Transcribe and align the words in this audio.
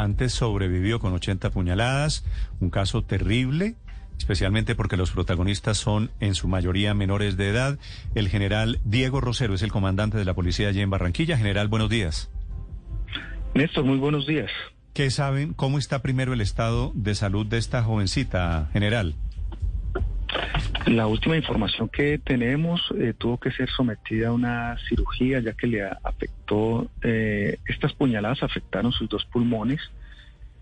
Antes 0.00 0.32
sobrevivió 0.32 0.98
con 0.98 1.12
80 1.12 1.50
puñaladas, 1.50 2.24
un 2.58 2.70
caso 2.70 3.02
terrible, 3.02 3.74
especialmente 4.16 4.74
porque 4.74 4.96
los 4.96 5.10
protagonistas 5.10 5.76
son 5.76 6.10
en 6.20 6.34
su 6.34 6.48
mayoría 6.48 6.94
menores 6.94 7.36
de 7.36 7.50
edad. 7.50 7.78
El 8.14 8.30
general 8.30 8.80
Diego 8.84 9.20
Rosero 9.20 9.52
es 9.52 9.62
el 9.62 9.70
comandante 9.70 10.16
de 10.16 10.24
la 10.24 10.32
policía 10.32 10.68
allí 10.68 10.80
en 10.80 10.88
Barranquilla. 10.88 11.36
General, 11.36 11.68
buenos 11.68 11.90
días. 11.90 12.30
Néstor, 13.54 13.84
muy 13.84 13.98
buenos 13.98 14.26
días. 14.26 14.50
¿Qué 14.94 15.10
saben? 15.10 15.52
¿Cómo 15.52 15.76
está 15.76 16.00
primero 16.00 16.32
el 16.32 16.40
estado 16.40 16.92
de 16.94 17.14
salud 17.14 17.46
de 17.46 17.58
esta 17.58 17.82
jovencita, 17.82 18.70
general? 18.72 19.16
La 20.86 21.06
última 21.06 21.36
información 21.36 21.88
que 21.88 22.18
tenemos 22.18 22.80
eh, 22.98 23.12
tuvo 23.16 23.38
que 23.38 23.50
ser 23.52 23.68
sometida 23.70 24.28
a 24.28 24.32
una 24.32 24.76
cirugía 24.88 25.40
ya 25.40 25.52
que 25.52 25.66
le 25.66 25.82
afectó, 25.84 26.88
eh, 27.02 27.58
estas 27.66 27.92
puñaladas 27.92 28.42
afectaron 28.42 28.90
sus 28.92 29.08
dos 29.08 29.24
pulmones 29.26 29.80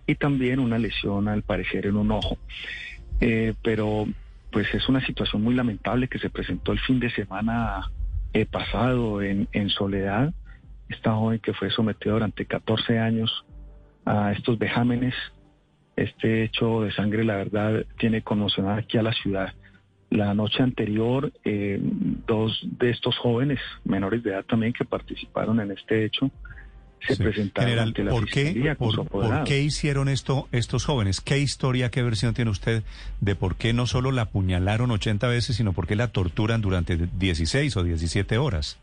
y 0.07 0.15
también 0.17 0.59
una 0.59 0.79
lesión 0.79 1.29
al 1.29 1.43
parecer 1.43 1.87
en 1.87 1.97
un 1.97 2.11
ojo. 2.11 2.39
Eh, 3.21 3.55
pero 3.63 4.07
pues 4.51 4.67
es 4.75 4.89
una 4.89 5.05
situación 5.05 5.43
muy 5.43 5.55
lamentable 5.55 6.09
que 6.09 6.19
se 6.19 6.31
presentó 6.31 6.73
el 6.73 6.81
fin 6.81 7.01
de 7.01 7.11
semana 7.11 7.91
pasado 8.51 9.23
en, 9.23 9.49
en 9.53 9.69
Soledad. 9.69 10.33
Esta 10.89 11.13
joven 11.13 11.41
que 11.41 11.53
fue 11.53 11.71
sometida 11.71 12.13
durante 12.13 12.47
14 12.47 12.99
años 12.99 13.45
a 14.05 14.33
estos 14.33 14.59
vejámenes. 14.59 15.15
Este 15.99 16.45
hecho 16.45 16.83
de 16.83 16.93
sangre, 16.93 17.25
la 17.25 17.37
verdad, 17.37 17.85
tiene 17.99 18.23
conmocionada 18.23 18.77
aquí 18.77 18.99
a 18.99 19.03
la 19.03 19.13
ciudad. 19.13 19.53
La 20.11 20.33
noche 20.33 20.63
anterior, 20.63 21.33
eh, 21.45 21.79
dos 21.81 22.61
de 22.79 22.91
estos 22.91 23.19
jóvenes, 23.19 23.59
menores 23.85 24.23
de 24.23 24.31
edad 24.31 24.45
también, 24.45 24.73
que 24.73 24.85
participaron 24.85 25.61
en 25.61 25.73
este 25.73 26.05
hecho, 26.05 26.31
se 27.07 27.17
Sí. 27.17 27.23
presentaron 27.23 27.69
General, 27.69 27.89
ante 27.89 28.05
la 28.05 28.11
¿por 28.13 28.27
qué, 28.27 28.77
por, 28.79 29.09
por 29.09 29.45
qué 29.45 29.61
hicieron 29.61 30.09
esto 30.09 30.49
estos 30.53 30.85
jóvenes? 30.85 31.21
¿Qué 31.21 31.39
historia, 31.39 31.91
qué 31.91 32.03
versión 32.03 32.33
tiene 32.33 32.53
usted 32.53 32.85
de 33.21 33.35
por 33.35 33.57
qué 33.57 33.73
no 33.73 33.87
solo 33.87 34.13
la 34.13 34.23
apuñalaron 34.23 34.91
80 34.93 35.27
veces, 35.27 35.57
sino 35.57 35.73
por 35.73 35.89
qué 35.89 35.97
la 35.97 36.09
torturan 36.09 36.61
durante 36.61 36.97
16 36.97 37.77
o 37.77 37.83
17 37.83 38.39
horas? 38.39 38.79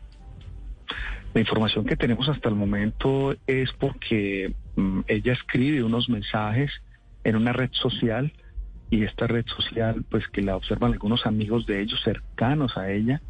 La 1.34 1.40
información 1.40 1.86
que 1.86 1.96
tenemos 1.96 2.28
hasta 2.28 2.48
el 2.48 2.54
momento 2.54 3.34
es 3.46 3.70
porque 3.78 4.52
mm, 4.76 5.00
ella 5.08 5.32
escribe 5.32 5.82
unos 5.82 6.08
mensajes 6.08 6.70
en 7.26 7.34
una 7.34 7.52
red 7.52 7.70
social 7.72 8.32
y 8.88 9.02
esta 9.02 9.26
red 9.26 9.44
social, 9.46 10.04
pues 10.08 10.28
que 10.28 10.42
la 10.42 10.56
observan 10.56 10.92
algunos 10.92 11.26
amigos 11.26 11.66
de 11.66 11.82
ellos 11.82 12.00
cercanos 12.04 12.76
a 12.76 12.92
ella, 12.92 13.20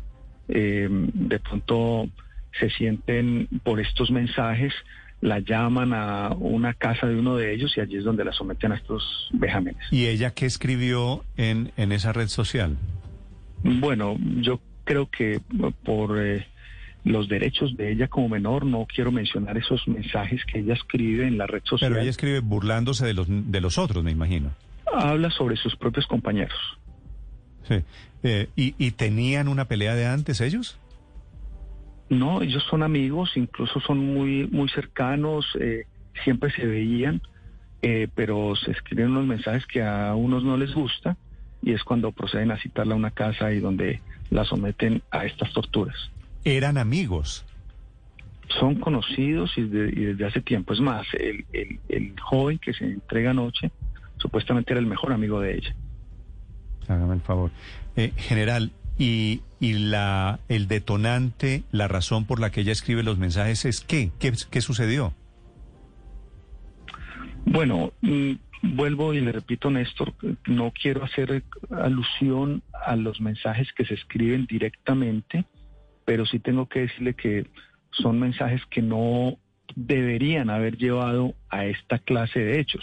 eh, 0.48 0.86
de 0.90 1.38
pronto 1.40 2.06
se 2.60 2.68
sienten 2.70 3.48
por 3.64 3.80
estos 3.80 4.10
mensajes, 4.10 4.74
la 5.22 5.38
llaman 5.38 5.94
a 5.94 6.28
una 6.38 6.74
casa 6.74 7.06
de 7.06 7.16
uno 7.16 7.36
de 7.36 7.54
ellos 7.54 7.74
y 7.76 7.80
allí 7.80 7.96
es 7.96 8.04
donde 8.04 8.24
la 8.24 8.32
someten 8.32 8.72
a 8.72 8.76
estos 8.76 9.30
vejámenes. 9.32 9.82
¿Y 9.90 10.06
ella 10.06 10.32
qué 10.34 10.44
escribió 10.44 11.24
en, 11.38 11.72
en 11.78 11.92
esa 11.92 12.12
red 12.12 12.28
social? 12.28 12.76
Bueno, 13.64 14.18
yo 14.42 14.60
creo 14.84 15.08
que 15.08 15.40
por 15.84 16.18
eh, 16.20 16.46
los 17.06 17.28
derechos 17.28 17.76
de 17.76 17.92
ella 17.92 18.08
como 18.08 18.28
menor, 18.28 18.66
no 18.66 18.84
quiero 18.92 19.12
mencionar 19.12 19.56
esos 19.56 19.86
mensajes 19.86 20.44
que 20.44 20.58
ella 20.58 20.74
escribe 20.74 21.28
en 21.28 21.38
la 21.38 21.46
red 21.46 21.62
social. 21.64 21.88
Pero 21.88 22.02
ella 22.02 22.10
escribe 22.10 22.40
burlándose 22.40 23.06
de 23.06 23.14
los, 23.14 23.28
de 23.28 23.60
los 23.60 23.78
otros, 23.78 24.02
me 24.02 24.10
imagino. 24.10 24.50
Habla 24.92 25.30
sobre 25.30 25.56
sus 25.56 25.76
propios 25.76 26.04
compañeros. 26.08 26.58
Sí. 27.68 27.76
Eh, 28.24 28.48
¿y, 28.56 28.74
¿Y 28.76 28.90
tenían 28.90 29.46
una 29.46 29.66
pelea 29.66 29.94
de 29.94 30.06
antes 30.06 30.40
ellos? 30.40 30.78
No, 32.08 32.42
ellos 32.42 32.64
son 32.68 32.82
amigos, 32.82 33.30
incluso 33.36 33.78
son 33.80 33.98
muy, 33.98 34.48
muy 34.48 34.68
cercanos, 34.68 35.46
eh, 35.60 35.86
siempre 36.24 36.50
se 36.50 36.66
veían, 36.66 37.22
eh, 37.82 38.08
pero 38.16 38.56
se 38.56 38.72
escriben 38.72 39.12
unos 39.12 39.26
mensajes 39.26 39.64
que 39.66 39.80
a 39.80 40.12
unos 40.16 40.42
no 40.42 40.56
les 40.56 40.74
gusta 40.74 41.16
y 41.62 41.72
es 41.72 41.84
cuando 41.84 42.10
proceden 42.10 42.50
a 42.50 42.58
citarla 42.58 42.94
a 42.94 42.96
una 42.96 43.12
casa 43.12 43.52
y 43.52 43.60
donde 43.60 44.00
la 44.30 44.44
someten 44.44 45.02
a 45.12 45.24
estas 45.24 45.52
torturas. 45.52 46.10
Eran 46.46 46.78
amigos. 46.78 47.44
son 48.60 48.76
conocidos 48.76 49.52
y, 49.58 49.62
de- 49.62 49.88
y 49.88 50.04
desde 50.04 50.24
hace 50.26 50.40
tiempo. 50.40 50.72
Es 50.72 50.80
más, 50.80 51.04
el, 51.14 51.44
el- 51.52 51.80
el 51.88 52.14
joven 52.20 52.58
que 52.60 52.72
se 52.72 52.84
entrega 52.84 53.32
anoche 53.32 53.72
supuestamente 54.18 54.72
era 54.72 54.78
el 54.80 54.86
mejor 54.86 55.12
amigo 55.12 55.40
de 55.40 55.56
ella. 55.56 55.74
Hágame 56.88 57.14
el 57.14 57.20
favor. 57.22 57.50
Eh, 57.96 58.12
general, 58.16 58.70
¿y, 58.98 59.40
y 59.58 59.72
la, 59.74 60.38
el 60.48 60.68
detonante, 60.68 61.64
la 61.72 61.88
razón 61.88 62.24
por 62.24 62.38
la 62.38 62.50
que 62.50 62.60
ella 62.60 62.70
escribe 62.72 63.02
los 63.02 63.18
mensajes 63.18 63.64
es 63.64 63.80
qué? 63.80 64.12
¿Qué, 64.20 64.32
qué 64.48 64.60
sucedió? 64.60 65.12
Bueno, 67.44 67.92
mm, 68.00 68.32
vuelvo 68.62 69.12
y 69.14 69.20
le 69.20 69.32
repito, 69.32 69.70
Néstor, 69.70 70.14
no 70.46 70.72
quiero 70.80 71.04
hacer 71.04 71.42
alusión 71.70 72.62
a 72.86 72.94
los 72.96 73.20
mensajes 73.20 73.72
que 73.72 73.84
se 73.84 73.94
escriben 73.94 74.46
directamente, 74.46 75.44
pero 76.06 76.24
sí 76.24 76.38
tengo 76.38 76.66
que 76.66 76.80
decirle 76.80 77.12
que 77.12 77.46
son 77.90 78.18
mensajes 78.18 78.62
que 78.70 78.80
no 78.80 79.36
deberían 79.74 80.48
haber 80.48 80.78
llevado 80.78 81.34
a 81.50 81.66
esta 81.66 81.98
clase 81.98 82.40
de 82.40 82.60
hechos. 82.60 82.82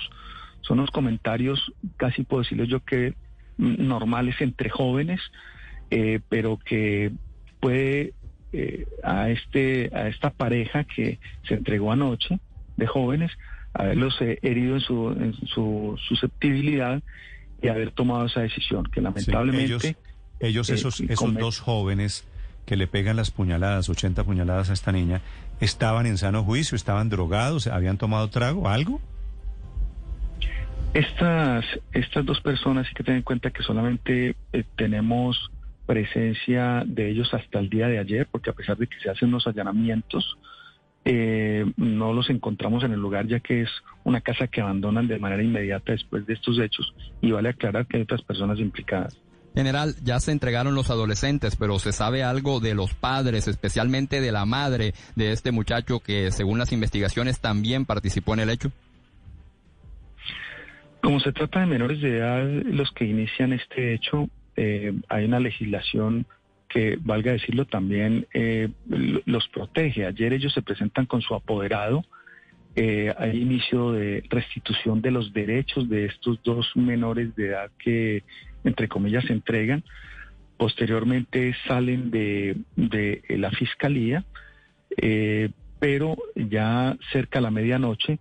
Son 0.62 0.78
los 0.78 0.92
comentarios, 0.92 1.72
casi 1.98 2.24
puedo 2.24 2.44
decirles 2.44 2.70
yo 2.70 2.82
que 2.82 3.16
mm, 3.58 3.88
normales 3.88 4.36
entre 4.40 4.70
jóvenes, 4.70 5.20
eh, 5.90 6.20
pero 6.30 6.60
que 6.60 7.12
puede 7.60 8.14
eh, 8.52 8.86
a 9.04 9.30
este 9.30 9.90
a 9.94 10.08
esta 10.10 10.30
pareja 10.30 10.84
que 10.84 11.20
se 11.48 11.56
entregó 11.56 11.92
anoche 11.92 12.40
de 12.78 12.86
jóvenes 12.86 13.32
haberlos 13.74 14.16
eh, 14.22 14.38
herido 14.42 14.76
en 14.76 14.82
su, 14.82 15.10
en 15.10 15.34
su 15.48 15.98
susceptibilidad 16.08 17.02
y 17.62 17.70
haber 17.70 17.92
tomado 17.92 18.26
esa 18.26 18.42
decisión 18.42 18.84
que 18.86 19.00
Sí, 19.00 19.04
lamentablemente 19.04 19.66
ellos, 19.66 19.96
ellos 20.40 20.70
esos, 20.70 21.00
esos 21.00 21.34
dos 21.36 21.60
jóvenes 21.60 22.26
que 22.66 22.78
le 22.78 22.88
pegan 22.88 23.16
las 23.16 23.32
puñaladas, 23.32 23.90
80 23.90 24.24
puñaladas 24.24 24.70
a 24.70 24.74
esta 24.74 24.92
niña, 24.92 25.22
¿estaban 25.60 26.06
en 26.06 26.18
sano 26.18 26.44
juicio? 26.44 26.76
¿Estaban 26.76 27.10
drogados? 27.10 27.68
¿Habían 27.68 27.98
tomado 27.98 28.30
trago? 28.30 28.70
¿Algo? 28.70 29.02
Estas, 30.94 31.66
estas 31.92 32.26
dos 32.26 32.40
personas 32.42 32.88
hay 32.88 32.94
que 32.94 33.04
tener 33.04 33.18
en 33.18 33.24
cuenta 33.24 33.50
que 33.50 33.64
solamente 33.64 34.36
eh, 34.54 34.64
tenemos 34.76 35.52
presencia 35.86 36.84
de 36.86 37.10
ellos 37.10 37.34
hasta 37.34 37.60
el 37.60 37.70
día 37.70 37.88
de 37.88 38.00
ayer, 38.00 38.28
porque 38.32 38.52
a 38.52 38.54
pesar 38.54 38.78
de 38.78 38.88
que 38.88 39.00
se 39.00 39.10
hacen 39.10 39.30
unos 39.30 39.48
allanamientos, 39.48 40.38
eh, 41.06 41.66
no 41.76 42.14
los 42.14 42.30
encontramos 42.30 42.84
en 42.84 42.94
el 42.94 43.00
lugar, 43.00 43.28
ya 43.28 43.40
que 43.40 43.64
es 43.64 43.70
una 44.04 44.22
casa 44.22 44.48
que 44.48 44.62
abandonan 44.62 45.08
de 45.08 45.20
manera 45.20 45.44
inmediata 45.44 45.92
después 45.92 46.26
de 46.26 46.34
estos 46.34 46.60
hechos. 46.60 46.94
Y 47.22 47.32
vale 47.32 47.50
aclarar 47.50 47.88
que 47.88 47.98
hay 47.98 48.04
otras 48.04 48.22
personas 48.22 48.60
implicadas. 48.60 49.20
General, 49.56 49.96
ya 50.04 50.20
se 50.20 50.32
entregaron 50.32 50.74
los 50.74 50.90
adolescentes, 50.90 51.56
pero 51.56 51.78
¿se 51.78 51.92
sabe 51.92 52.24
algo 52.24 52.60
de 52.60 52.74
los 52.74 52.94
padres, 52.94 53.48
especialmente 53.48 54.20
de 54.20 54.32
la 54.32 54.46
madre 54.46 54.94
de 55.16 55.32
este 55.32 55.52
muchacho 55.52 56.00
que, 56.00 56.32
según 56.32 56.58
las 56.58 56.72
investigaciones, 56.72 57.40
también 57.40 57.86
participó 57.86 58.34
en 58.34 58.40
el 58.40 58.50
hecho? 58.50 58.72
Como 61.02 61.20
se 61.20 61.34
trata 61.34 61.60
de 61.60 61.66
menores 61.68 62.02
de 62.02 62.18
edad 62.18 62.46
los 62.46 62.92
que 62.92 63.06
inician 63.06 63.54
este 63.54 63.94
hecho, 63.94 64.30
eh, 64.56 64.94
hay 65.10 65.26
una 65.26 65.40
legislación 65.40 66.26
que, 66.70 66.98
valga 67.02 67.34
decirlo, 67.34 67.66
también 67.66 68.26
eh, 68.34 68.70
los 68.88 69.48
protege. 69.50 70.06
Ayer 70.06 70.34
ellos 70.34 70.54
se 70.54 70.62
presentan 70.62 71.06
con 71.06 71.22
su 71.22 71.36
apoderado. 71.36 72.04
Eh, 72.76 73.14
hay 73.18 73.42
inicio 73.42 73.92
de 73.92 74.24
restitución 74.30 75.02
de 75.02 75.12
los 75.12 75.32
derechos 75.32 75.88
de 75.90 76.06
estos 76.06 76.42
dos 76.44 76.72
menores 76.76 77.36
de 77.36 77.48
edad 77.50 77.70
que, 77.78 78.24
entre 78.64 78.88
comillas, 78.88 79.26
se 79.26 79.34
entregan. 79.34 79.84
Posteriormente 80.58 81.56
salen 81.68 82.10
de, 82.10 82.58
de 82.76 83.22
la 83.38 83.52
fiscalía, 83.52 84.24
eh, 84.98 85.50
pero 85.80 86.16
ya 86.36 86.98
cerca 87.12 87.40
a 87.40 87.42
la 87.42 87.52
medianoche 87.52 88.20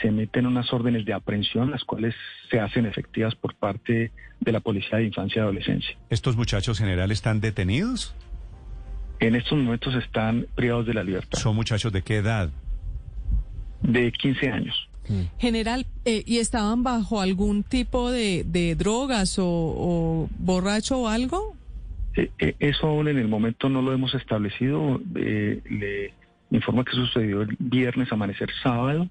se 0.00 0.08
emiten 0.08 0.46
unas 0.46 0.72
órdenes 0.72 1.04
de 1.04 1.12
aprehensión, 1.12 1.70
las 1.70 1.84
cuales 1.84 2.14
se 2.50 2.60
hacen 2.60 2.86
efectivas 2.86 3.34
por 3.34 3.54
parte 3.54 4.10
de 4.40 4.52
la 4.52 4.60
Policía 4.60 4.98
de 4.98 5.04
Infancia 5.04 5.40
y 5.40 5.42
Adolescencia. 5.42 5.96
¿Estos 6.10 6.36
muchachos 6.36 6.78
general 6.78 7.10
están 7.10 7.40
detenidos? 7.40 8.14
En 9.20 9.36
estos 9.36 9.56
momentos 9.56 9.94
están 9.94 10.46
privados 10.54 10.86
de 10.86 10.94
la 10.94 11.04
libertad, 11.04 11.38
¿Son 11.38 11.54
muchachos 11.54 11.92
de 11.92 12.02
qué 12.02 12.16
edad? 12.16 12.50
De 13.84 14.10
15 14.12 14.50
años. 14.50 14.88
General, 15.38 15.84
eh, 16.06 16.22
¿y 16.26 16.38
estaban 16.38 16.82
bajo 16.82 17.20
algún 17.20 17.62
tipo 17.62 18.10
de, 18.10 18.42
de 18.46 18.74
drogas 18.74 19.38
o, 19.38 19.44
o 19.46 20.28
borracho 20.38 20.98
o 21.02 21.08
algo? 21.08 21.54
Eh, 22.16 22.30
eh, 22.38 22.54
eso 22.58 22.86
aún 22.88 23.08
en 23.08 23.18
el 23.18 23.28
momento 23.28 23.68
no 23.68 23.82
lo 23.82 23.92
hemos 23.92 24.14
establecido. 24.14 25.00
Eh, 25.14 25.60
le 25.68 26.14
informa 26.56 26.84
que 26.84 26.92
sucedió 26.92 27.42
el 27.42 27.54
viernes, 27.58 28.10
amanecer 28.12 28.48
sábado, 28.62 29.08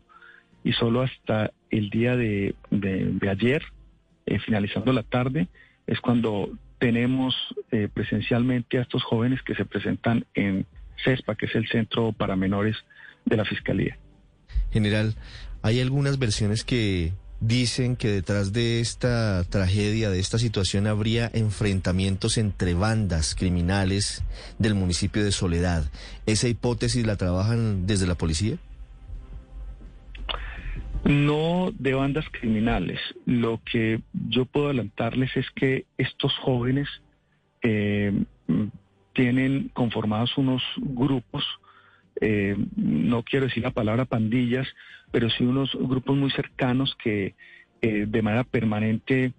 y 0.63 0.73
solo 0.73 1.01
hasta 1.03 1.51
el 1.69 1.89
día 1.91 2.15
de, 2.15 2.55
de- 2.71 3.11
de 3.11 3.29
ayer, 3.29 3.61
finalizando 4.45 4.93
la 4.93 5.03
tarde, 5.03 5.47
es 5.85 5.99
cuando 5.99 6.49
tenemos 6.79 7.35
eh, 7.71 7.87
presencialmente 7.93 8.77
a 8.79 8.81
estos 8.81 9.03
jóvenes 9.03 9.41
que 9.43 9.53
se 9.55 9.65
presentan 9.65 10.25
en 10.33 10.65
CESPA, 11.03 11.35
que 11.35 11.45
es 11.45 11.55
el 11.55 11.67
Centro 11.67 12.13
para 12.13 12.35
Menores 12.35 12.77
de 13.25 13.37
la 13.37 13.45
Fiscalía. 13.45 13.97
General, 14.71 15.15
hay 15.61 15.79
algunas 15.79 16.19
versiones 16.19 16.63
que 16.63 17.13
dicen 17.39 17.95
que 17.95 18.07
detrás 18.07 18.53
de 18.53 18.79
esta 18.79 19.43
tragedia, 19.43 20.09
de 20.09 20.19
esta 20.19 20.39
situación, 20.39 20.87
habría 20.87 21.29
enfrentamientos 21.33 22.37
entre 22.37 22.73
bandas 22.73 23.35
criminales 23.35 24.23
del 24.59 24.75
municipio 24.75 25.23
de 25.23 25.31
Soledad. 25.31 25.83
¿Esa 26.25 26.47
hipótesis 26.47 27.05
la 27.05 27.17
trabajan 27.17 27.85
desde 27.85 28.07
la 28.07 28.15
policía? 28.15 28.57
No 31.03 31.71
de 31.77 31.93
bandas 31.93 32.25
criminales. 32.31 32.99
Lo 33.25 33.59
que 33.69 34.01
yo 34.13 34.45
puedo 34.45 34.67
adelantarles 34.67 35.35
es 35.35 35.45
que 35.53 35.85
estos 35.97 36.33
jóvenes 36.37 36.87
eh, 37.61 38.23
tienen 39.13 39.69
conformados 39.73 40.37
unos 40.37 40.61
grupos, 40.77 41.43
eh, 42.25 42.55
no 42.75 43.23
quiero 43.23 43.45
decir 43.47 43.63
la 43.63 43.71
palabra 43.71 44.05
pandillas, 44.05 44.67
pero 45.11 45.29
sí 45.29 45.43
unos 45.43 45.69
grupos 45.75 46.15
muy 46.17 46.31
cercanos 46.31 46.95
que 47.03 47.35
de 47.81 48.21
manera 48.21 48.45
permanente 48.45 49.33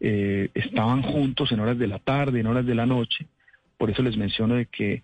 eh, 0.00 0.48
estaban 0.54 1.02
juntos 1.02 1.52
en 1.52 1.60
horas 1.60 1.78
de 1.78 1.86
la 1.86 1.98
tarde, 1.98 2.40
en 2.40 2.46
horas 2.46 2.64
de 2.64 2.74
la 2.74 2.86
noche. 2.86 3.26
Por 3.76 3.90
eso 3.90 4.02
les 4.02 4.16
menciono 4.16 4.54
de 4.54 4.64
que 4.66 5.02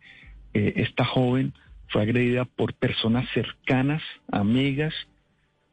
eh, 0.55 0.73
esta 0.77 1.05
joven 1.05 1.53
fue 1.89 2.01
agredida 2.03 2.47
por 2.47 2.73
personas 2.73 3.29
cercanas, 3.35 4.03
amigas, 4.33 4.95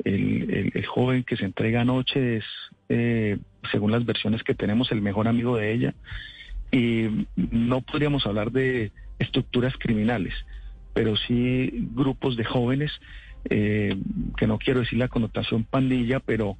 el, 0.03 0.51
el- 0.51 0.71
el 0.73 0.85
joven 0.85 1.23
que 1.23 1.37
se 1.37 1.45
entrega 1.45 1.81
anoche 1.81 2.37
es, 2.37 2.45
eh, 2.89 3.37
según 3.71 3.91
las 3.91 4.05
versiones 4.05 4.43
que 4.43 4.53
tenemos, 4.53 4.91
el 4.91 5.01
mejor 5.01 5.27
amigo 5.29 5.55
de 5.55 5.71
ella. 5.71 5.93
Y 6.71 7.25
no 7.37 7.79
podríamos 7.81 8.25
hablar 8.27 8.51
de 8.51 8.91
estructuras 9.19 9.73
criminales, 9.77 10.33
pero 10.93 11.15
sí 11.17 11.71
grupos 11.93 12.35
de 12.37 12.43
jóvenes, 12.45 12.91
eh, 13.49 13.95
que 14.37 14.47
no 14.47 14.57
quiero 14.57 14.79
decir 14.81 14.97
la 14.99 15.09
connotación 15.09 15.63
pandilla, 15.65 16.19
pero 16.21 16.57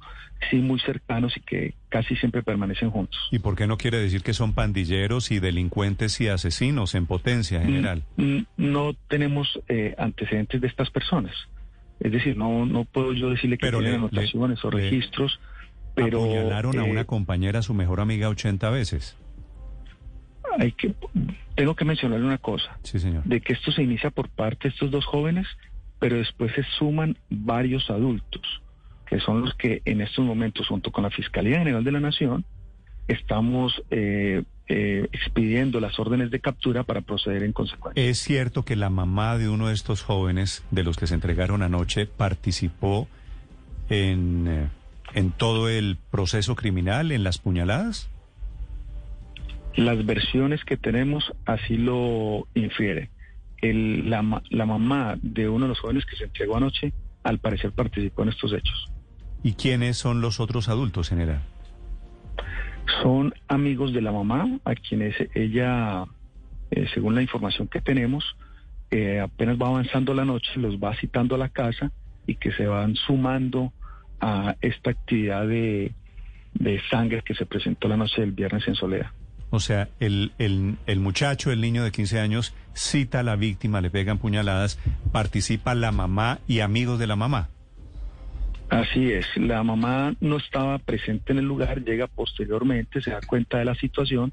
sí 0.50 0.56
muy 0.56 0.78
cercanos 0.80 1.34
y 1.36 1.40
que 1.40 1.74
casi 1.88 2.14
siempre 2.16 2.42
permanecen 2.42 2.90
juntos. 2.90 3.18
¿Y 3.30 3.38
por 3.38 3.56
qué 3.56 3.66
no 3.66 3.78
quiere 3.78 3.98
decir 3.98 4.22
que 4.22 4.34
son 4.34 4.52
pandilleros 4.52 5.30
y 5.30 5.38
delincuentes 5.38 6.20
y 6.20 6.28
asesinos 6.28 6.94
en 6.94 7.06
potencia, 7.06 7.62
general? 7.62 8.02
Mm, 8.16 8.40
No 8.58 8.92
tenemos 9.08 9.58
eh, 9.68 9.94
antecedentes 9.96 10.60
de 10.60 10.66
estas 10.66 10.90
personas. 10.90 11.34
Es 12.00 12.12
decir, 12.12 12.36
no, 12.36 12.66
no 12.66 12.84
puedo 12.84 13.12
yo 13.14 13.30
decirle 13.30 13.56
que 13.56 13.66
Pero 13.66 13.78
tienen 13.78 13.92
le- 13.92 13.98
anotaciones 14.08 14.62
o 14.64 14.70
le- 14.70 14.90
registros, 14.90 15.40
pero 15.94 16.18
Apuñalaron 16.24 16.78
a 16.78 16.86
eh, 16.86 16.90
una 16.90 17.04
compañera, 17.04 17.62
su 17.62 17.72
mejor 17.72 18.00
amiga, 18.00 18.28
80 18.28 18.68
veces. 18.70 19.16
Hay 20.58 20.72
que, 20.72 20.94
tengo 21.54 21.74
que 21.74 21.84
mencionarle 21.84 22.24
una 22.26 22.38
cosa, 22.38 22.78
Sí, 22.82 22.98
señor. 22.98 23.24
de 23.24 23.40
que 23.40 23.52
esto 23.52 23.72
se 23.72 23.82
inicia 23.82 24.10
por 24.10 24.28
parte 24.28 24.68
de 24.68 24.74
estos 24.74 24.90
dos 24.90 25.04
jóvenes, 25.04 25.46
pero 25.98 26.16
después 26.16 26.52
se 26.54 26.62
suman 26.78 27.16
varios 27.30 27.88
adultos, 27.90 28.42
que 29.06 29.20
son 29.20 29.42
los 29.42 29.54
que 29.54 29.82
en 29.84 30.00
estos 30.00 30.24
momentos, 30.24 30.66
junto 30.68 30.90
con 30.92 31.04
la 31.04 31.10
Fiscalía 31.10 31.58
General 31.58 31.82
de 31.84 31.92
la 31.92 32.00
Nación, 32.00 32.44
estamos 33.08 33.82
eh, 33.90 34.42
eh, 34.68 35.08
expidiendo 35.12 35.78
las 35.80 35.98
órdenes 35.98 36.30
de 36.30 36.40
captura 36.40 36.84
para 36.84 37.02
proceder 37.02 37.42
en 37.42 37.52
consecuencia. 37.52 38.02
¿Es 38.02 38.18
cierto 38.18 38.64
que 38.64 38.76
la 38.76 38.88
mamá 38.90 39.36
de 39.36 39.48
uno 39.48 39.68
de 39.68 39.74
estos 39.74 40.02
jóvenes, 40.02 40.64
de 40.70 40.82
los 40.84 40.96
que 40.96 41.06
se 41.06 41.14
entregaron 41.14 41.62
anoche, 41.62 42.06
participó 42.06 43.06
en, 43.90 44.46
eh, 44.48 44.68
en 45.14 45.30
todo 45.32 45.68
el 45.68 45.98
proceso 46.10 46.54
criminal, 46.56 47.12
en 47.12 47.24
las 47.24 47.38
puñaladas? 47.38 48.08
Las 49.76 50.04
versiones 50.06 50.64
que 50.64 50.76
tenemos 50.76 51.32
así 51.46 51.76
lo 51.76 52.46
infieren. 52.54 53.10
El- 53.60 54.08
la, 54.10 54.22
ma- 54.22 54.42
la 54.50 54.66
mamá 54.66 55.16
de 55.22 55.48
uno 55.48 55.64
de 55.64 55.70
los 55.70 55.80
jóvenes 55.80 56.04
que 56.06 56.16
se 56.16 56.24
entregó 56.24 56.56
anoche, 56.56 56.92
al 57.22 57.38
parecer 57.38 57.72
participó 57.72 58.22
en 58.22 58.28
estos 58.28 58.52
hechos. 58.52 58.86
¿Y 59.42 59.54
quiénes 59.54 59.96
son 59.96 60.20
los 60.20 60.38
otros 60.40 60.68
adultos, 60.68 61.08
general? 61.08 61.40
Son 63.02 63.34
amigos 63.48 63.92
de 63.92 64.02
la 64.02 64.12
mamá, 64.12 64.58
a 64.64 64.74
quienes 64.74 65.14
ella, 65.34 66.04
eh, 66.70 66.86
según 66.92 67.14
la 67.14 67.22
información 67.22 67.66
que 67.68 67.80
tenemos, 67.80 68.24
eh, 68.90 69.20
apenas 69.20 69.56
va 69.58 69.68
avanzando 69.68 70.14
la 70.14 70.24
noche, 70.24 70.50
los 70.56 70.76
va 70.76 70.94
citando 70.96 71.34
a 71.34 71.38
la 71.38 71.48
casa 71.48 71.90
y 72.26 72.36
que 72.36 72.52
se 72.52 72.66
van 72.66 72.94
sumando 72.94 73.72
a 74.20 74.56
esta 74.60 74.90
actividad 74.90 75.46
de, 75.48 75.92
de 76.54 76.80
sangre 76.90 77.22
que 77.22 77.34
se 77.34 77.46
presentó 77.46 77.88
la 77.88 77.96
noche 77.96 78.20
del 78.20 78.32
viernes 78.32 78.66
en 78.68 78.74
Soledad. 78.74 79.10
O 79.54 79.60
sea, 79.60 79.88
el, 80.00 80.32
el, 80.38 80.76
el 80.86 81.00
muchacho, 81.00 81.52
el 81.52 81.60
niño 81.60 81.84
de 81.84 81.92
15 81.92 82.20
años, 82.20 82.54
cita 82.72 83.20
a 83.20 83.22
la 83.22 83.36
víctima, 83.36 83.80
le 83.80 83.90
pegan 83.90 84.18
puñaladas, 84.18 84.78
participa 85.12 85.74
la 85.74 85.92
mamá 85.92 86.40
y 86.48 86.60
amigos 86.60 86.98
de 86.98 87.06
la 87.06 87.16
mamá. 87.16 87.48
Así 88.68 89.12
es, 89.12 89.26
la 89.36 89.62
mamá 89.62 90.14
no 90.20 90.38
estaba 90.38 90.78
presente 90.78 91.32
en 91.32 91.38
el 91.38 91.44
lugar, 91.44 91.84
llega 91.84 92.08
posteriormente, 92.08 93.00
se 93.00 93.10
da 93.10 93.20
cuenta 93.20 93.58
de 93.58 93.66
la 93.66 93.74
situación 93.76 94.32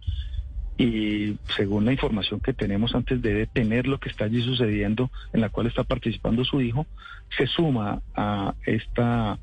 y 0.78 1.38
según 1.56 1.86
la 1.86 1.92
información 1.92 2.40
que 2.40 2.54
tenemos 2.54 2.96
antes 2.96 3.22
de 3.22 3.34
detener 3.34 3.86
lo 3.86 4.00
que 4.00 4.10
está 4.10 4.26
allí 4.26 4.42
sucediendo, 4.42 5.12
en 5.34 5.42
la 5.42 5.50
cual 5.50 5.68
está 5.68 5.84
participando 5.84 6.44
su 6.44 6.62
hijo, 6.62 6.88
se 7.38 7.46
suma 7.46 8.02
a 8.16 8.56
esta 8.66 9.38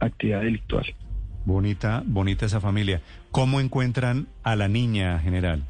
actividad 0.00 0.42
delictual. 0.42 0.84
Bonita, 1.44 2.02
bonita 2.06 2.46
esa 2.46 2.60
familia. 2.60 3.00
¿Cómo 3.30 3.60
encuentran 3.60 4.28
a 4.42 4.54
la 4.56 4.68
niña, 4.68 5.18
general? 5.18 5.64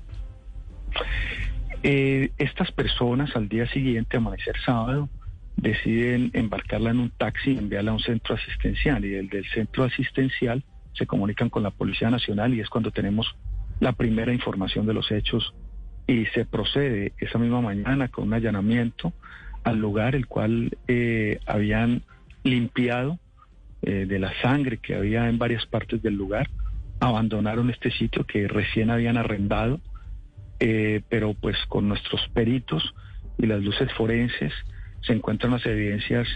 Eh, 1.82 2.30
estas 2.38 2.70
personas 2.72 3.34
al 3.34 3.48
día 3.48 3.66
siguiente, 3.69 4.19
amanecer 4.19 4.54
sábado, 4.64 5.08
deciden 5.56 6.30
embarcarla 6.34 6.90
en 6.90 7.00
un 7.00 7.10
taxi 7.10 7.52
y 7.52 7.58
enviarla 7.58 7.92
a 7.92 7.94
un 7.94 8.00
centro 8.00 8.34
asistencial. 8.34 9.04
Y 9.04 9.10
desde 9.10 9.38
el 9.38 9.46
centro 9.50 9.84
asistencial 9.84 10.62
se 10.93 11.06
comunican 11.06 11.48
con 11.48 11.62
la 11.62 11.70
Policía 11.70 12.10
Nacional 12.10 12.55
y 12.55 12.60
es 12.60 12.69
cuando 12.69 12.91
tenemos 12.91 13.34
la 13.81 13.93
primera 13.93 14.32
información 14.32 14.86
de 14.86 14.94
los 14.94 15.10
hechos 15.10 15.55
y 16.06 16.26
se 16.26 16.44
procede 16.44 17.12
esa 17.19 17.38
misma 17.38 17.60
mañana 17.60 18.08
con 18.08 18.29
un 18.29 18.34
allanamiento 18.34 19.12
al 19.64 19.79
lugar 19.79 20.14
el 20.14 20.26
cual 20.26 20.76
eh, 20.88 21.41
habían 21.46 22.02
limpiado 22.43 23.19
eh, 23.82 24.06
de 24.06 24.19
la 24.19 24.32
sangre 24.41 24.79
que 24.79 24.94
había 24.94 25.29
en 25.29 25.39
varias 25.39 25.67
partes 25.67 26.03
del 26.03 26.15
lugar. 26.15 26.48
Abandonaron 27.01 27.70
este 27.70 27.91
sitio 27.91 28.24
que 28.24 28.46
recién 28.46 28.91
habían 28.91 29.17
arrendado, 29.17 29.81
eh, 30.60 31.03
pero 31.08 31.34
pues 31.34 31.56
con 31.69 31.89
nuestros 31.89 32.20
peritos 32.32 32.94
y 33.39 33.46
las 33.46 33.60
luces 33.60 33.93
forenses 33.94 34.53
se 35.01 35.12
encuentran 35.12 35.53
las 35.53 35.67
evidencias 35.67 36.29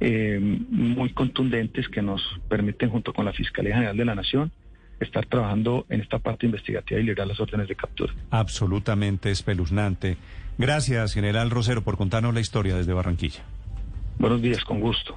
eh, 0.00 0.38
muy 0.40 1.12
contundentes 1.12 1.88
que 1.88 2.02
nos 2.02 2.22
permiten, 2.48 2.88
junto 2.90 3.12
con 3.12 3.24
la 3.24 3.32
Fiscalía 3.32 3.74
General 3.74 3.96
de 3.96 4.04
la 4.04 4.14
Nación, 4.14 4.52
estar 5.00 5.26
trabajando 5.26 5.86
en 5.88 6.00
esta 6.00 6.18
parte 6.18 6.46
investigativa 6.46 7.00
y 7.00 7.02
liberar 7.02 7.26
las 7.26 7.40
órdenes 7.40 7.68
de 7.68 7.76
captura. 7.76 8.14
Absolutamente 8.30 9.30
espeluznante. 9.30 10.16
Gracias, 10.56 11.14
general 11.14 11.50
Rosero, 11.50 11.82
por 11.82 11.96
contarnos 11.96 12.34
la 12.34 12.40
historia 12.40 12.76
desde 12.76 12.92
Barranquilla. 12.92 13.42
Buenos 14.18 14.42
días, 14.42 14.64
con 14.64 14.80
gusto. 14.80 15.16